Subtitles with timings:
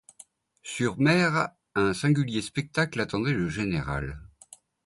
[0.63, 4.19] Sur mer, un singulier spectacle attendait le général.